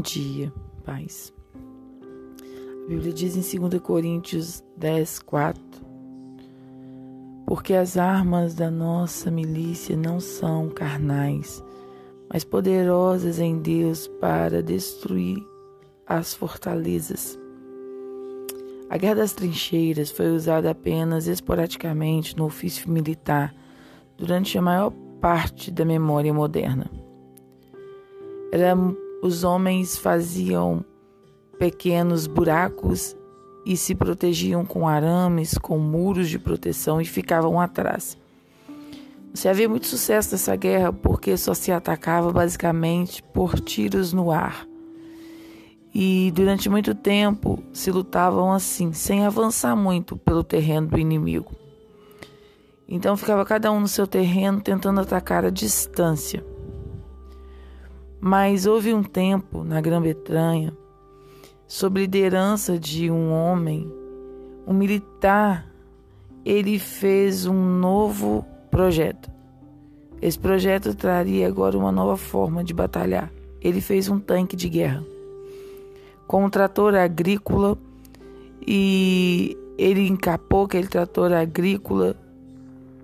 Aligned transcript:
Dia, 0.00 0.52
paz. 0.84 1.32
A 1.54 2.88
Bíblia 2.88 3.12
diz 3.12 3.36
em 3.36 3.58
2 3.68 3.82
Coríntios 3.82 4.62
10, 4.76 5.18
4: 5.20 5.62
Porque 7.46 7.74
as 7.74 7.96
armas 7.96 8.54
da 8.54 8.70
nossa 8.70 9.30
milícia 9.30 9.96
não 9.96 10.20
são 10.20 10.68
carnais, 10.68 11.62
mas 12.32 12.44
poderosas 12.44 13.40
em 13.40 13.58
Deus 13.58 14.06
para 14.20 14.62
destruir 14.62 15.44
as 16.06 16.32
fortalezas. 16.34 17.38
A 18.88 18.96
guerra 18.96 19.16
das 19.16 19.32
trincheiras 19.32 20.10
foi 20.10 20.30
usada 20.30 20.70
apenas 20.70 21.26
esporadicamente 21.26 22.36
no 22.36 22.44
ofício 22.44 22.90
militar 22.90 23.54
durante 24.16 24.56
a 24.56 24.62
maior 24.62 24.92
parte 25.20 25.70
da 25.70 25.84
memória 25.84 26.32
moderna. 26.32 26.90
Era, 28.50 28.74
os 29.22 29.44
homens 29.44 29.96
faziam 29.96 30.84
pequenos 31.58 32.26
buracos 32.26 33.16
e 33.66 33.76
se 33.76 33.94
protegiam 33.94 34.64
com 34.64 34.88
arames, 34.88 35.58
com 35.58 35.78
muros 35.78 36.28
de 36.28 36.38
proteção 36.38 37.00
e 37.00 37.04
ficavam 37.04 37.60
atrás. 37.60 38.16
Se 39.34 39.48
havia 39.48 39.68
muito 39.68 39.86
sucesso 39.86 40.32
nessa 40.32 40.56
guerra 40.56 40.92
porque 40.92 41.36
só 41.36 41.52
se 41.52 41.70
atacava 41.70 42.32
basicamente 42.32 43.22
por 43.22 43.60
tiros 43.60 44.12
no 44.12 44.30
ar. 44.30 44.66
E 45.94 46.32
durante 46.34 46.68
muito 46.68 46.94
tempo 46.94 47.62
se 47.72 47.90
lutavam 47.90 48.52
assim, 48.52 48.92
sem 48.92 49.26
avançar 49.26 49.76
muito 49.76 50.16
pelo 50.16 50.44
terreno 50.44 50.88
do 50.88 50.98
inimigo. 50.98 51.52
Então 52.88 53.16
ficava 53.16 53.44
cada 53.44 53.70
um 53.70 53.80
no 53.80 53.88
seu 53.88 54.06
terreno 54.06 54.60
tentando 54.60 55.00
atacar 55.00 55.44
a 55.44 55.50
distância. 55.50 56.42
Mas 58.20 58.66
houve 58.66 58.92
um 58.92 59.02
tempo 59.02 59.62
na 59.62 59.80
Grã-Bretanha, 59.80 60.76
sob 61.66 62.00
liderança 62.00 62.78
de 62.78 63.10
um 63.10 63.32
homem, 63.32 63.90
um 64.66 64.74
militar, 64.74 65.70
ele 66.44 66.78
fez 66.78 67.46
um 67.46 67.78
novo 67.78 68.44
projeto. 68.70 69.30
Esse 70.20 70.38
projeto 70.38 70.94
traria 70.94 71.46
agora 71.46 71.78
uma 71.78 71.92
nova 71.92 72.16
forma 72.16 72.64
de 72.64 72.74
batalhar. 72.74 73.30
Ele 73.60 73.80
fez 73.80 74.08
um 74.08 74.18
tanque 74.18 74.56
de 74.56 74.68
guerra 74.68 75.04
com 76.28 76.44
um 76.44 76.50
trator 76.50 76.94
agrícola 76.94 77.78
e 78.64 79.56
ele 79.78 80.06
encapou 80.06 80.66
aquele 80.66 80.86
trator 80.86 81.32
agrícola 81.32 82.14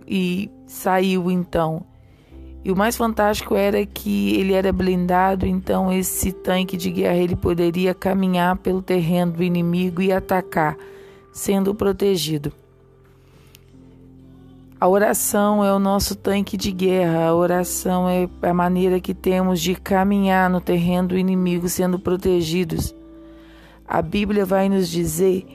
e 0.07 0.51
saiu 0.67 1.31
então 1.31 1.87
e 2.65 2.73
o 2.73 2.77
mais 2.77 2.97
fantástico 2.97 3.55
era 3.55 3.85
que 3.85 4.35
ele 4.37 4.55
era 4.55 4.73
blindado, 4.73 5.47
então 5.47 5.93
esse 5.93 6.33
tanque 6.33 6.79
de 6.79 6.91
guerra 6.91 7.17
ele 7.17 7.37
poderia 7.37 7.93
caminhar 7.93 8.57
pelo 8.57 8.81
terreno 8.81 9.33
do 9.33 9.43
inimigo 9.43 10.01
e 10.01 10.11
atacar, 10.11 10.75
sendo 11.31 11.75
protegido. 11.75 12.51
A 14.81 14.89
oração 14.89 15.63
é 15.63 15.73
o 15.73 15.79
nosso 15.79 16.17
tanque 16.17 16.57
de 16.57 16.73
guerra, 16.73 17.27
a 17.27 17.35
oração 17.35 18.09
é 18.09 18.29
a 18.43 18.55
maneira 18.55 18.99
que 18.99 19.13
temos 19.13 19.61
de 19.61 19.75
caminhar 19.75 20.49
no 20.49 20.61
terreno 20.61 21.09
do 21.09 21.19
inimigo 21.19 21.69
sendo 21.69 21.99
protegidos. 21.99 22.95
A 23.87 24.01
Bíblia 24.01 24.47
vai 24.47 24.71
nos 24.71 24.89
dizer 24.89 25.47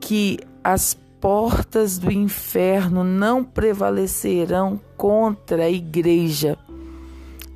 que 0.00 0.38
as 0.62 0.96
portas 1.24 1.96
do 1.96 2.12
inferno 2.12 3.02
não 3.02 3.42
prevalecerão 3.42 4.78
contra 4.94 5.64
a 5.64 5.70
igreja. 5.70 6.58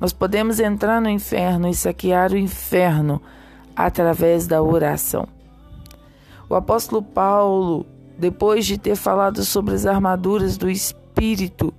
Nós 0.01 0.11
podemos 0.11 0.59
entrar 0.59 0.99
no 0.99 1.07
inferno 1.07 1.67
e 1.69 1.75
saquear 1.75 2.31
o 2.31 2.37
inferno 2.37 3.21
através 3.75 4.47
da 4.47 4.59
oração. 4.59 5.27
O 6.49 6.55
apóstolo 6.55 7.03
Paulo, 7.03 7.85
depois 8.17 8.65
de 8.65 8.75
ter 8.75 8.95
falado 8.95 9.45
sobre 9.45 9.75
as 9.75 9.85
armaduras 9.85 10.57
do 10.57 10.67
Espírito, 10.67 11.71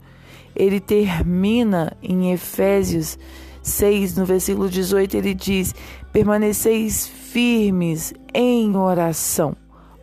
ele 0.54 0.78
termina 0.78 1.96
em 2.00 2.32
Efésios 2.32 3.18
6, 3.64 4.16
no 4.16 4.24
versículo 4.24 4.70
18, 4.70 5.16
ele 5.16 5.34
diz: 5.34 5.74
Permaneceis 6.12 7.08
firmes 7.08 8.14
em 8.32 8.76
oração, 8.76 9.56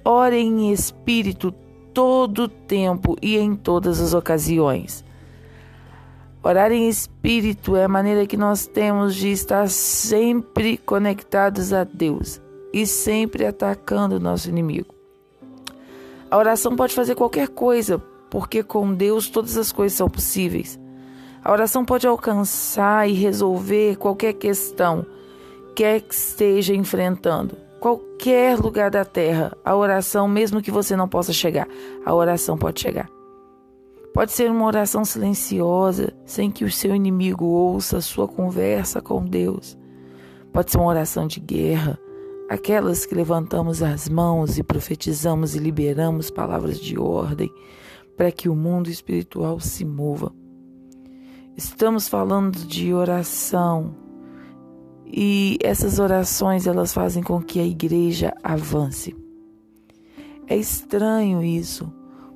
orem 0.04 0.66
em 0.66 0.74
espírito 0.74 1.56
todo 1.97 2.47
tempo 2.47 3.18
e 3.24 3.38
em 3.38 3.56
todas 3.56 4.00
as 4.00 4.13
ocasiões. 4.13 5.03
Orar 6.44 6.72
em 6.72 6.88
espírito 6.88 7.75
é 7.75 7.85
a 7.85 7.88
maneira 7.88 8.28
que 8.28 8.38
nós 8.38 8.68
temos 8.68 9.16
de 9.16 9.31
estar 9.31 9.68
sempre 9.68 10.78
conectados 10.78 11.74
a 11.74 11.84
Deus 11.84 12.40
e 12.72 12.86
sempre 12.86 13.47
atacando 13.47 14.18
o 14.18 14.19
nosso 14.19 14.47
inimigo. 14.47 14.94
A 16.30 16.38
oração 16.38 16.75
pode 16.75 16.94
fazer 16.94 17.16
qualquer 17.16 17.47
coisa, 17.47 17.97
porque 18.30 18.62
com 18.62 18.94
Deus 18.94 19.28
todas 19.28 19.57
as 19.57 19.72
coisas 19.72 19.97
são 19.97 20.07
possíveis. 20.07 20.80
A 21.44 21.52
oração 21.52 21.84
pode 21.84 22.06
alcançar 22.06 23.09
e 23.09 23.13
resolver 23.13 23.96
qualquer 23.96 24.34
questão 24.34 25.03
quer 25.75 26.02
que 26.02 26.13
esteja 26.13 26.75
enfrentando 26.75 27.67
qualquer 27.80 28.58
lugar 28.58 28.90
da 28.90 29.06
terra, 29.06 29.56
a 29.64 29.76
oração, 29.76 30.28
mesmo 30.28 30.62
que 30.62 30.72
você 30.72 30.96
não 30.96 31.08
possa 31.08 31.32
chegar, 31.32 31.68
a 32.06 32.14
oração 32.14 32.58
pode 32.58 32.80
chegar. 32.80 33.10
Pode 34.14 34.32
ser 34.32 34.50
uma 34.50 34.66
oração 34.66 35.06
silenciosa, 35.06 36.14
sem 36.26 36.50
que 36.50 36.66
o 36.66 36.72
seu 36.72 36.96
inimigo 36.96 37.46
ouça 37.46 37.98
a 37.98 38.02
sua 38.02 38.28
conversa 38.28 39.02
com 39.02 39.24
Deus. 39.24 39.78
Pode 40.52 40.72
ser 40.72 40.78
uma 40.78 40.88
oração 40.88 41.28
de 41.28 41.40
guerra, 41.40 42.00
aquelas 42.50 43.06
que 43.06 43.14
levantamos 43.14 43.84
as 43.84 44.10
mãos 44.10 44.58
e 44.58 44.64
profetizamos 44.64 45.56
e 45.56 45.60
liberamos 45.60 46.32
palavras 46.32 46.80
de 46.80 46.98
ordem 46.98 47.52
para 48.16 48.32
que 48.32 48.50
o 48.50 48.56
mundo 48.56 48.90
espiritual 48.90 49.60
se 49.60 49.86
mova. 49.86 50.34
Estamos 51.56 52.08
falando 52.08 52.58
de 52.58 52.94
oração 52.94 54.06
e 55.12 55.57
essas 55.62 56.00
orações 56.00 56.68
elas 56.68 56.94
fazem 56.94 57.23
com 57.23 57.41
que 57.41 57.59
a 57.59 57.66
igreja 57.66 58.34
avance. 58.44 59.16
É 60.47 60.56
estranho 60.56 61.44
isso, 61.44 61.91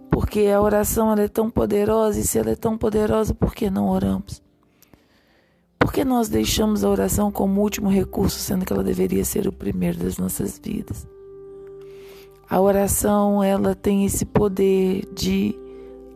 porque 0.09 0.47
a 0.47 0.61
oração 0.61 1.13
é 1.13 1.27
tão 1.27 1.49
poderosa 1.49 2.19
e 2.19 2.23
se 2.23 2.37
ela 2.37 2.51
é 2.51 2.55
tão 2.55 2.77
poderosa, 2.77 3.33
por 3.33 3.53
que 3.53 3.69
não 3.69 3.89
oramos? 3.89 4.41
Por 5.77 5.91
que 5.91 6.05
nós 6.05 6.29
deixamos 6.29 6.83
a 6.83 6.89
oração 6.89 7.31
como 7.31 7.61
último 7.61 7.89
recurso, 7.89 8.37
sendo 8.39 8.65
que 8.65 8.71
ela 8.71 8.83
deveria 8.83 9.25
ser 9.25 9.47
o 9.47 9.51
primeiro 9.51 9.97
das 9.97 10.17
nossas 10.17 10.59
vidas? 10.63 11.07
A 12.49 12.59
oração 12.59 13.43
ela 13.43 13.73
tem 13.73 14.05
esse 14.05 14.25
poder 14.25 15.07
de 15.13 15.57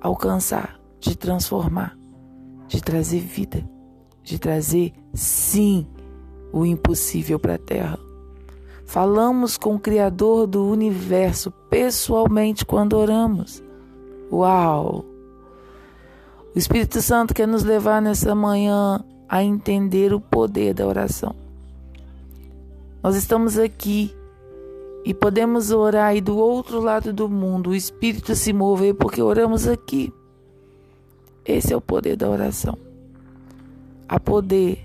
alcançar, 0.02 0.80
de 1.00 1.18
transformar, 1.18 1.98
de 2.68 2.82
trazer 2.82 3.20
vida, 3.20 3.68
de 4.22 4.38
trazer 4.38 4.94
sim 5.14 5.88
o 6.56 6.66
impossível 6.66 7.38
para 7.38 7.56
a 7.56 7.58
terra. 7.58 8.00
Falamos 8.86 9.58
com 9.58 9.76
o 9.76 9.80
Criador 9.80 10.48
do 10.48 10.66
universo 10.66 11.52
pessoalmente 11.70 12.64
quando 12.64 12.94
oramos. 12.94 13.62
Uau! 14.32 15.04
O 16.56 16.58
Espírito 16.58 17.02
Santo 17.02 17.34
quer 17.34 17.46
nos 17.46 17.64
levar 17.64 18.02
nessa 18.02 18.34
manhã 18.34 19.04
a 19.28 19.44
entender 19.44 20.14
o 20.14 20.22
poder 20.22 20.74
da 20.74 20.88
oração. 20.88 21.36
Nós 23.04 23.18
estamos 23.18 23.58
aqui 23.58 24.16
e 25.04 25.14
podemos 25.14 25.72
orar 25.72 26.16
e 26.16 26.22
do 26.22 26.38
outro 26.38 26.80
lado 26.80 27.12
do 27.12 27.28
mundo 27.28 27.72
o 27.72 27.76
Espírito 27.76 28.34
se 28.34 28.54
mover 28.54 28.96
porque 28.96 29.22
oramos 29.22 29.68
aqui. 29.68 30.14
Esse 31.44 31.74
é 31.74 31.76
o 31.76 31.82
poder 31.82 32.16
da 32.16 32.30
oração. 32.30 32.78
Há 34.08 34.18
poder 34.20 34.85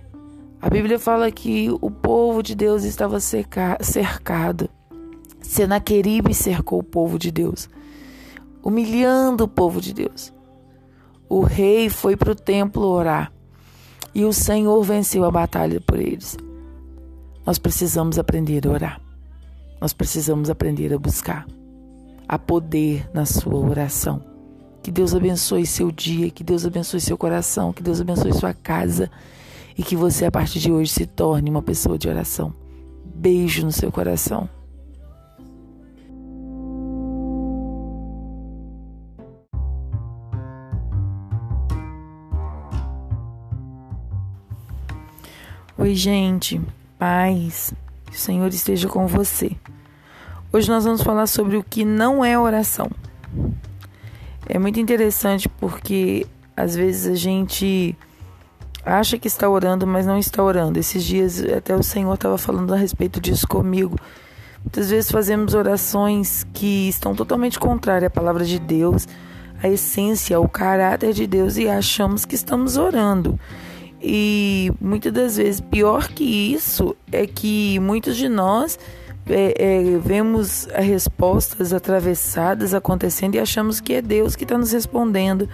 a 0.61 0.69
Bíblia 0.69 0.99
fala 0.99 1.31
que 1.31 1.71
o 1.81 1.91
povo 1.91 2.43
de 2.43 2.55
Deus 2.55 2.85
estava 2.85 3.19
cercado. 3.21 4.69
Senaqueribe 5.41 6.35
cercou 6.35 6.81
o 6.81 6.85
povo 6.85 7.19
de 7.19 7.31
Deus, 7.31 7.69
humilhando 8.62 9.45
o 9.45 9.49
povo 9.49 9.81
de 9.81 9.95
Deus. 9.95 10.33
O 11.29 11.41
rei 11.41 11.89
foi 11.89 12.17
para 12.17 12.33
o 12.33 12.35
templo 12.35 12.85
orar 12.87 13.33
e 14.15 14.25
o 14.25 14.33
Senhor 14.33 14.83
venceu 14.83 15.25
a 15.25 15.31
batalha 15.31 15.81
por 15.81 15.99
eles. 15.99 16.37
Nós 17.47 17.59
precisamos 17.59 18.19
aprender 18.19 18.67
a 18.67 18.71
orar. 18.71 19.01
Nós 19.81 19.93
precisamos 19.93 20.51
aprender 20.51 20.93
a 20.93 20.99
buscar. 20.99 21.47
a 22.29 22.39
poder 22.39 23.11
na 23.12 23.27
sua 23.27 23.59
oração. 23.59 24.23
Que 24.85 24.93
Deus 24.93 25.12
abençoe 25.17 25.67
seu 25.67 25.91
dia, 25.91 26.31
que 26.31 26.45
Deus 26.45 26.65
abençoe 26.65 27.01
seu 27.01 27.19
coração, 27.19 27.73
que 27.73 27.83
Deus 27.83 28.01
abençoe 28.01 28.33
sua 28.33 28.55
casa 28.55 29.11
e 29.76 29.82
que 29.82 29.96
você 29.96 30.26
a 30.26 30.31
partir 30.31 30.58
de 30.58 30.70
hoje 30.70 30.90
se 30.90 31.06
torne 31.06 31.50
uma 31.50 31.62
pessoa 31.62 31.99
de 31.99 32.08
oração. 32.08 32.55
Beijo 33.05 33.64
no 33.64 33.72
seu 33.72 33.90
coração. 33.90 34.49
Oi, 45.76 45.94
gente, 45.94 46.61
paz. 46.99 47.73
Que 48.05 48.14
o 48.14 48.19
Senhor 48.19 48.49
esteja 48.49 48.87
com 48.87 49.06
você. 49.06 49.52
Hoje 50.52 50.69
nós 50.69 50.84
vamos 50.84 51.00
falar 51.00 51.26
sobre 51.26 51.56
o 51.56 51.64
que 51.64 51.87
não 51.87 52.23
é 52.23 52.38
oração. 52.38 52.90
É 54.46 54.58
muito 54.58 54.78
interessante 54.78 55.49
porque 55.49 56.26
às 56.56 56.75
vezes 56.75 57.06
a 57.06 57.14
gente 57.14 57.96
acha 58.85 59.19
que 59.19 59.29
está 59.29 59.49
orando, 59.49 59.87
mas 59.87 60.06
não 60.06 60.19
está 60.19 60.43
orando. 60.43 60.79
Esses 60.79 61.05
dias 61.05 61.43
até 61.44 61.75
o 61.75 61.82
Senhor 61.82 62.15
estava 62.15 62.38
falando 62.38 62.73
a 62.73 62.77
respeito 62.77 63.21
disso 63.21 63.47
comigo. 63.47 63.97
Muitas 64.62 64.91
vezes 64.91 65.11
fazemos 65.11 65.55
orações 65.55 66.47
que 66.53 66.88
estão 66.88 67.15
totalmente 67.15 67.59
contrárias 67.59 68.09
à 68.09 68.11
palavra 68.11 68.44
de 68.44 68.59
Deus, 68.59 69.09
à 69.62 69.69
essência, 69.69 70.37
ao 70.37 70.49
caráter 70.49 71.15
de 71.15 71.27
Deus 71.27 71.56
e 71.56 71.69
achamos 71.69 72.25
que 72.25 72.35
estamos 72.35 72.77
orando. 72.77 73.38
E 74.03 74.73
muitas 74.81 75.12
das 75.12 75.37
vezes, 75.37 75.61
pior 75.61 76.09
que 76.09 76.25
isso, 76.25 76.97
é 77.12 77.26
que 77.26 77.79
muitos 77.81 78.17
de 78.17 78.29
nós 78.29 78.79
é, 79.26 79.55
é, 79.56 79.99
vemos 79.99 80.67
respostas 80.75 81.73
atravessadas 81.73 82.73
acontecendo 82.73 83.35
e 83.35 83.38
achamos 83.38 83.81
que 83.81 83.94
é 83.94 84.03
Deus 84.03 84.35
que 84.35 84.44
está 84.44 84.56
nos 84.56 84.73
respondendo 84.73 85.49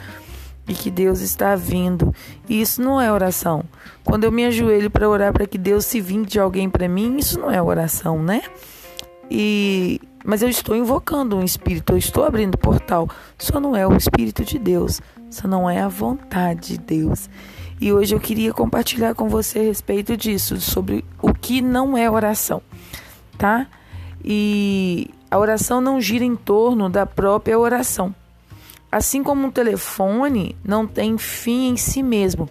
e 0.68 0.74
que 0.74 0.90
Deus 0.90 1.20
está 1.20 1.54
vindo. 1.54 2.14
E 2.48 2.60
isso 2.60 2.82
não 2.82 3.00
é 3.00 3.10
oração. 3.12 3.64
Quando 4.04 4.24
eu 4.24 4.32
me 4.32 4.44
ajoelho 4.44 4.90
para 4.90 5.08
orar 5.08 5.32
para 5.32 5.46
que 5.46 5.58
Deus 5.58 5.84
se 5.84 6.00
vinde 6.00 6.32
de 6.32 6.40
alguém 6.40 6.68
para 6.68 6.88
mim, 6.88 7.16
isso 7.18 7.38
não 7.38 7.50
é 7.50 7.60
oração, 7.60 8.22
né? 8.22 8.42
E 9.30 10.00
mas 10.28 10.42
eu 10.42 10.48
estou 10.48 10.74
invocando 10.74 11.36
um 11.36 11.44
espírito, 11.44 11.92
eu 11.92 11.98
estou 11.98 12.24
abrindo 12.24 12.58
portal. 12.58 13.08
Só 13.38 13.60
não 13.60 13.76
é 13.76 13.86
o 13.86 13.96
espírito 13.96 14.44
de 14.44 14.58
Deus, 14.58 15.00
só 15.30 15.46
não 15.46 15.70
é 15.70 15.80
a 15.80 15.86
vontade 15.86 16.72
de 16.72 16.78
Deus. 16.78 17.30
E 17.80 17.92
hoje 17.92 18.12
eu 18.12 18.18
queria 18.18 18.52
compartilhar 18.52 19.14
com 19.14 19.28
você 19.28 19.60
a 19.60 19.62
respeito 19.62 20.16
disso, 20.16 20.60
sobre 20.60 21.04
o 21.22 21.32
que 21.32 21.62
não 21.62 21.96
é 21.96 22.10
oração, 22.10 22.60
tá? 23.38 23.68
E 24.24 25.10
a 25.30 25.38
oração 25.38 25.80
não 25.80 26.00
gira 26.00 26.24
em 26.24 26.34
torno 26.34 26.90
da 26.90 27.06
própria 27.06 27.56
oração. 27.56 28.12
Assim 28.90 29.22
como 29.22 29.46
um 29.46 29.50
telefone 29.50 30.56
não 30.64 30.86
tem 30.86 31.18
fim 31.18 31.68
em 31.68 31.76
si 31.76 32.02
mesmo, 32.02 32.48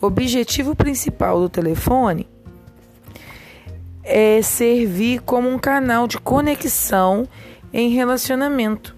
o 0.00 0.06
objetivo 0.06 0.74
principal 0.76 1.40
do 1.40 1.48
telefone 1.48 2.28
é 4.04 4.40
servir 4.40 5.20
como 5.20 5.48
um 5.48 5.58
canal 5.58 6.06
de 6.06 6.18
conexão 6.18 7.26
em 7.72 7.90
relacionamento. 7.90 8.96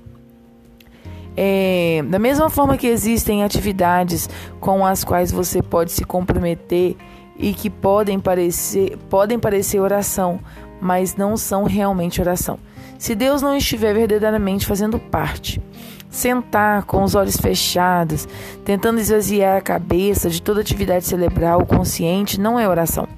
É, 1.37 2.05
da 2.09 2.19
mesma 2.19 2.51
forma 2.51 2.77
que 2.77 2.87
existem 2.87 3.43
atividades 3.43 4.29
com 4.61 4.85
as 4.85 5.03
quais 5.05 5.33
você 5.33 5.63
pode 5.63 5.91
se 5.93 6.05
comprometer 6.05 6.97
e 7.37 7.55
que 7.55 7.71
podem 7.71 8.21
parecer, 8.21 8.99
podem 9.09 9.39
parecer 9.39 9.81
oração, 9.81 10.39
mas 10.81 11.17
não 11.17 11.37
são 11.37 11.65
realmente 11.65 12.21
oração. 12.21 12.59
Se 12.99 13.15
Deus 13.15 13.41
não 13.41 13.57
estiver 13.57 13.95
verdadeiramente 13.95 14.67
fazendo 14.67 14.99
parte, 14.99 15.63
sentar 16.11 16.85
com 16.85 17.03
os 17.03 17.15
olhos 17.15 17.37
fechados, 17.37 18.29
tentando 18.65 19.01
esvaziar 19.01 19.57
a 19.57 19.63
cabeça 19.63 20.29
de 20.29 20.43
toda 20.43 20.61
atividade 20.61 21.07
cerebral 21.07 21.65
consciente, 21.65 22.41
não 22.41 22.59
é 22.59 22.69
oração. 22.69 23.09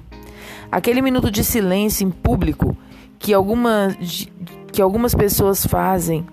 Aquele 0.71 1.01
minuto 1.01 1.29
de 1.29 1.43
silêncio 1.43 2.05
em 2.05 2.11
público 2.11 2.77
que 3.19 3.33
algumas, 3.33 3.95
que 4.71 4.81
algumas 4.81 5.13
pessoas 5.13 5.65
fazem, 5.65 6.25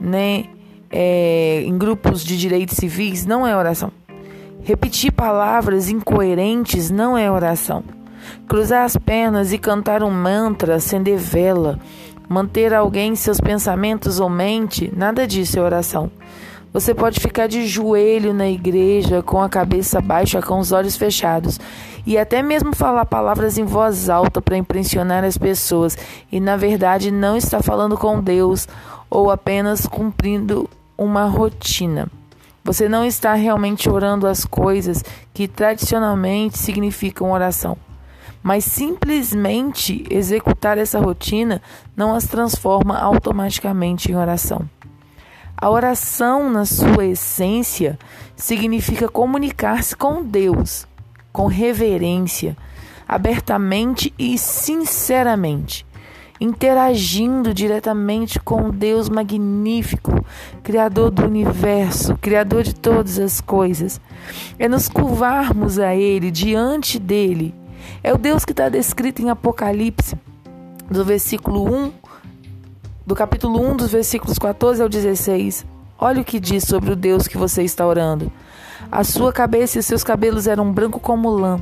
né? 0.00 0.44
é, 0.90 1.62
em 1.64 1.76
grupos 1.76 2.24
de 2.24 2.36
direitos 2.36 2.76
civis 2.76 3.26
não 3.26 3.46
é 3.46 3.56
oração. 3.56 3.92
Repetir 4.62 5.12
palavras 5.12 5.88
incoerentes 5.88 6.90
não 6.90 7.16
é 7.16 7.30
oração. 7.30 7.82
Cruzar 8.46 8.84
as 8.84 8.96
pernas 8.96 9.52
e 9.52 9.58
cantar 9.58 10.02
um 10.02 10.10
mantra, 10.10 10.76
acender 10.76 11.18
vela, 11.18 11.78
manter 12.28 12.74
alguém 12.74 13.12
em 13.12 13.16
seus 13.16 13.40
pensamentos 13.40 14.20
ou 14.20 14.28
mente, 14.28 14.92
nada 14.94 15.26
disso 15.26 15.58
é 15.58 15.62
oração. 15.62 16.10
Você 16.72 16.94
pode 16.94 17.18
ficar 17.18 17.46
de 17.46 17.66
joelho 17.66 18.34
na 18.34 18.46
igreja, 18.48 19.22
com 19.22 19.40
a 19.40 19.48
cabeça 19.48 20.00
baixa, 20.00 20.42
com 20.42 20.58
os 20.58 20.70
olhos 20.70 20.96
fechados, 20.96 21.58
e 22.06 22.18
até 22.18 22.42
mesmo 22.42 22.74
falar 22.76 23.06
palavras 23.06 23.56
em 23.56 23.64
voz 23.64 24.10
alta 24.10 24.40
para 24.42 24.56
impressionar 24.56 25.24
as 25.24 25.38
pessoas, 25.38 25.96
e 26.30 26.38
na 26.38 26.56
verdade 26.56 27.10
não 27.10 27.36
está 27.36 27.62
falando 27.62 27.96
com 27.96 28.20
Deus 28.20 28.68
ou 29.08 29.30
apenas 29.30 29.86
cumprindo 29.86 30.68
uma 30.96 31.24
rotina. 31.24 32.08
Você 32.62 32.86
não 32.86 33.02
está 33.02 33.32
realmente 33.32 33.88
orando 33.88 34.26
as 34.26 34.44
coisas 34.44 35.02
que 35.32 35.48
tradicionalmente 35.48 36.58
significam 36.58 37.32
oração. 37.32 37.78
Mas 38.48 38.64
simplesmente 38.64 40.06
executar 40.08 40.78
essa 40.78 40.98
rotina 40.98 41.60
não 41.94 42.14
as 42.14 42.24
transforma 42.24 42.98
automaticamente 42.98 44.10
em 44.10 44.16
oração. 44.16 44.62
A 45.54 45.68
oração, 45.68 46.48
na 46.48 46.64
sua 46.64 47.04
essência, 47.04 47.98
significa 48.34 49.06
comunicar-se 49.06 49.94
com 49.94 50.22
Deus, 50.22 50.88
com 51.30 51.44
reverência, 51.44 52.56
abertamente 53.06 54.14
e 54.18 54.38
sinceramente 54.38 55.86
interagindo 56.40 57.52
diretamente 57.52 58.38
com 58.38 58.70
Deus 58.70 59.08
magnífico, 59.08 60.24
Criador 60.62 61.10
do 61.10 61.24
universo, 61.26 62.16
Criador 62.16 62.62
de 62.62 62.74
todas 62.74 63.18
as 63.18 63.42
coisas. 63.42 64.00
É 64.58 64.68
nos 64.68 64.88
curvarmos 64.88 65.78
a 65.78 65.94
Ele, 65.94 66.30
diante 66.30 66.98
dele. 66.98 67.57
É 68.02 68.12
o 68.12 68.18
Deus 68.18 68.44
que 68.44 68.52
está 68.52 68.68
descrito 68.68 69.22
em 69.22 69.30
Apocalipse, 69.30 70.16
do 70.90 71.04
versículo 71.04 71.64
1, 71.72 71.92
do 73.06 73.14
capítulo 73.14 73.60
1, 73.72 73.76
dos 73.76 73.90
versículos 73.90 74.38
14 74.38 74.82
ao 74.82 74.88
16. 74.88 75.64
Olha 75.98 76.20
o 76.20 76.24
que 76.24 76.38
diz 76.38 76.64
sobre 76.64 76.92
o 76.92 76.96
Deus 76.96 77.26
que 77.26 77.36
você 77.36 77.62
está 77.62 77.86
orando. 77.86 78.30
A 78.90 79.02
sua 79.04 79.32
cabeça 79.32 79.78
e 79.78 79.82
seus 79.82 80.04
cabelos 80.04 80.46
eram 80.46 80.72
branco 80.72 81.00
como 81.00 81.28
lã 81.28 81.60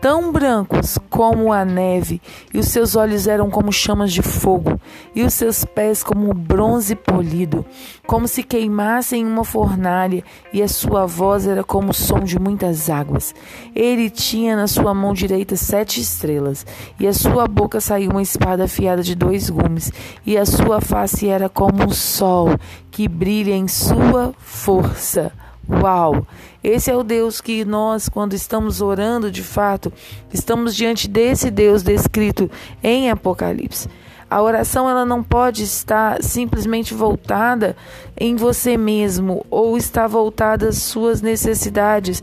tão 0.00 0.32
brancos 0.32 0.98
como 1.10 1.52
a 1.52 1.64
neve, 1.64 2.22
e 2.54 2.58
os 2.58 2.68
seus 2.68 2.96
olhos 2.96 3.26
eram 3.26 3.50
como 3.50 3.70
chamas 3.70 4.12
de 4.12 4.22
fogo, 4.22 4.80
e 5.14 5.22
os 5.22 5.34
seus 5.34 5.64
pés 5.64 6.02
como 6.02 6.32
bronze 6.32 6.94
polido, 6.94 7.64
como 8.06 8.26
se 8.26 8.42
queimassem 8.42 9.22
em 9.22 9.26
uma 9.26 9.44
fornalha, 9.44 10.24
e 10.52 10.62
a 10.62 10.68
sua 10.68 11.04
voz 11.04 11.46
era 11.46 11.62
como 11.62 11.90
o 11.90 11.94
som 11.94 12.20
de 12.20 12.38
muitas 12.38 12.88
águas. 12.88 13.34
Ele 13.74 14.08
tinha 14.08 14.56
na 14.56 14.66
sua 14.66 14.94
mão 14.94 15.12
direita 15.12 15.54
sete 15.54 16.00
estrelas, 16.00 16.64
e 16.98 17.06
a 17.06 17.12
sua 17.12 17.46
boca 17.46 17.80
saiu 17.80 18.10
uma 18.10 18.22
espada 18.22 18.64
afiada 18.64 19.02
de 19.02 19.14
dois 19.14 19.50
gumes, 19.50 19.92
e 20.24 20.38
a 20.38 20.46
sua 20.46 20.80
face 20.80 21.28
era 21.28 21.48
como 21.48 21.84
um 21.84 21.90
sol 21.90 22.48
que 22.90 23.06
brilha 23.06 23.54
em 23.54 23.68
sua 23.68 24.32
força. 24.38 25.32
Uau! 25.70 26.26
Esse 26.64 26.90
é 26.90 26.96
o 26.96 27.04
Deus 27.04 27.40
que 27.40 27.64
nós, 27.64 28.08
quando 28.08 28.34
estamos 28.34 28.80
orando 28.80 29.30
de 29.30 29.42
fato, 29.42 29.92
estamos 30.32 30.74
diante 30.74 31.06
desse 31.06 31.50
Deus 31.50 31.82
descrito 31.82 32.50
em 32.82 33.08
Apocalipse. 33.08 33.88
A 34.28 34.42
oração 34.42 34.88
ela 34.88 35.04
não 35.04 35.22
pode 35.22 35.62
estar 35.62 36.22
simplesmente 36.22 36.92
voltada 36.92 37.76
em 38.18 38.36
você 38.36 38.76
mesmo 38.76 39.44
ou 39.50 39.76
estar 39.76 40.06
voltada 40.06 40.68
às 40.68 40.78
suas 40.78 41.20
necessidades, 41.20 42.22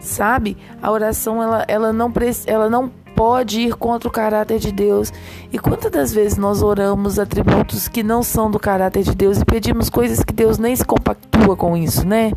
sabe? 0.00 0.56
A 0.82 0.90
oração 0.90 1.42
ela, 1.42 1.64
ela, 1.66 1.92
não, 1.92 2.12
ela 2.46 2.70
não 2.70 2.90
pode 3.16 3.62
ir 3.62 3.74
contra 3.74 4.08
o 4.08 4.12
caráter 4.12 4.60
de 4.60 4.70
Deus. 4.70 5.12
E 5.52 5.58
quantas 5.58 5.90
das 5.90 6.12
vezes 6.12 6.38
nós 6.38 6.62
oramos 6.62 7.18
atributos 7.18 7.88
que 7.88 8.04
não 8.04 8.22
são 8.22 8.48
do 8.48 8.60
caráter 8.60 9.02
de 9.02 9.14
Deus 9.14 9.40
e 9.40 9.44
pedimos 9.44 9.90
coisas 9.90 10.22
que 10.22 10.32
Deus 10.32 10.58
nem 10.58 10.76
se 10.76 10.84
compactua 10.84 11.56
com 11.56 11.76
isso, 11.76 12.06
né? 12.06 12.30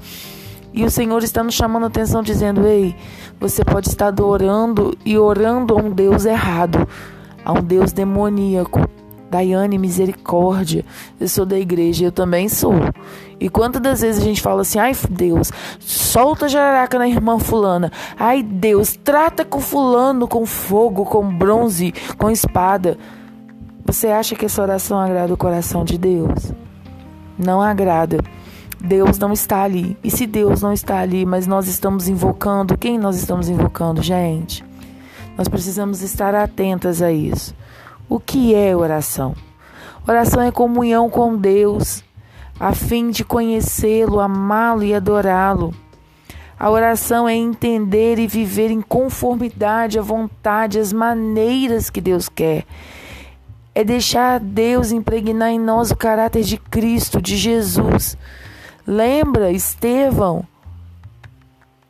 E 0.74 0.86
o 0.86 0.92
Senhor 0.92 1.22
está 1.24 1.44
nos 1.44 1.54
chamando 1.54 1.84
a 1.84 1.88
atenção, 1.88 2.24
dizendo: 2.24 2.66
Ei, 2.66 2.96
você 3.40 3.64
pode 3.64 3.90
estar 3.90 4.08
adorando 4.08 4.98
e 5.06 5.18
orando 5.18 5.74
a 5.74 5.78
um 5.78 5.92
Deus 5.92 6.26
errado, 6.26 6.88
a 7.44 7.52
um 7.52 7.62
Deus 7.62 7.92
demoníaco. 7.92 8.80
Daiane, 9.32 9.78
misericórdia. 9.78 10.84
Eu 11.18 11.28
sou 11.30 11.46
da 11.46 11.58
igreja, 11.58 12.04
eu 12.04 12.12
também 12.12 12.50
sou. 12.50 12.74
E 13.40 13.48
quantas 13.48 13.82
das 13.82 14.02
vezes 14.02 14.22
a 14.22 14.26
gente 14.26 14.42
fala 14.42 14.62
assim: 14.62 14.78
ai 14.78 14.92
Deus, 15.10 15.52
solta 15.80 16.46
a 16.46 16.50
jararaca 16.50 17.00
na 17.00 17.08
irmã 17.08 17.40
Fulana. 17.40 17.92
Ai 18.20 18.44
Deus, 18.44 18.98
trata 19.02 19.46
com 19.46 19.62
Fulano 19.62 20.28
com 20.28 20.46
fogo, 20.46 21.06
com 21.06 21.24
bronze, 21.34 21.94
com 22.18 22.30
espada. 22.30 22.98
Você 23.86 24.08
acha 24.08 24.36
que 24.36 24.46
essa 24.46 24.62
oração 24.62 25.00
agrada 25.00 25.34
o 25.34 25.38
coração 25.38 25.86
de 25.86 25.98
Deus? 25.98 26.54
Não 27.38 27.62
agrada. 27.62 28.20
Deus 28.82 29.18
não 29.20 29.32
está 29.32 29.62
ali. 29.62 29.96
E 30.04 30.10
se 30.10 30.26
Deus 30.26 30.62
não 30.62 30.74
está 30.74 31.00
ali, 31.00 31.26
mas 31.26 31.46
nós 31.46 31.68
estamos 31.68 32.08
invocando, 32.08 32.78
quem 32.78 32.98
nós 32.98 33.16
estamos 33.16 33.48
invocando, 33.48 34.02
gente? 34.02 34.64
Nós 35.38 35.48
precisamos 35.48 36.02
estar 36.02 36.34
atentas 36.36 37.02
a 37.02 37.12
isso. 37.12 37.56
O 38.10 38.20
que 38.20 38.54
é 38.54 38.76
oração? 38.76 39.36
Oração 40.08 40.42
é 40.42 40.52
comunhão 40.52 41.10
com 41.10 41.38
Deus, 41.38 42.04
a 42.60 42.74
fim 42.74 43.12
de 43.12 43.24
conhecê-lo, 43.24 44.20
amá-lo 44.20 44.84
e 44.84 44.94
adorá-lo. 44.94 45.74
A 46.60 46.70
oração 46.70 47.28
é 47.30 47.36
entender 47.36 48.20
e 48.20 48.28
viver 48.28 48.72
em 48.72 48.82
conformidade 48.82 49.98
à 49.98 50.02
vontade, 50.02 50.80
às 50.80 50.92
maneiras 50.92 51.90
que 51.90 52.02
Deus 52.02 52.28
quer. 52.28 52.66
é 53.74 53.84
deixar 53.84 54.40
Deus 54.40 54.92
impregnar 54.92 55.50
em 55.50 55.60
nós 55.60 55.92
o 55.92 55.96
caráter 55.96 56.44
de 56.44 56.58
Cristo, 56.58 57.22
de 57.22 57.38
Jesus. 57.38 58.18
Lembra, 58.86 59.52
Estevão? 59.52 60.46